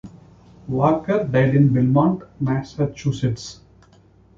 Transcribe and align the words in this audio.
Walker 0.67 1.25
died 1.31 1.53
in 1.53 1.71
Belmont, 1.75 2.23
Massachusetts. 2.39 3.61